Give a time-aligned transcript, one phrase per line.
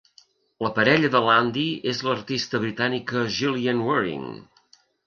[0.65, 4.31] La parella de Landy és l'artista britànica Gillian Wearing.